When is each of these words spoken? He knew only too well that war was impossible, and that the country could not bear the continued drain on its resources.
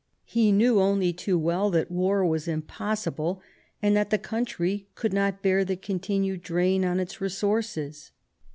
He 0.25 0.51
knew 0.51 0.79
only 0.79 1.13
too 1.13 1.37
well 1.37 1.69
that 1.69 1.91
war 1.91 2.25
was 2.25 2.47
impossible, 2.47 3.39
and 3.83 3.95
that 3.95 4.09
the 4.09 4.17
country 4.17 4.87
could 4.95 5.13
not 5.13 5.43
bear 5.43 5.63
the 5.63 5.75
continued 5.77 6.41
drain 6.41 6.83
on 6.83 6.99
its 6.99 7.21
resources. 7.21 8.09